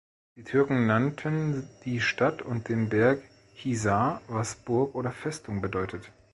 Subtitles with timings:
[0.35, 3.21] Die Türken nannten die Stadt und den Berg
[3.53, 6.11] Hisar, was Burg oder Festung bedeutet.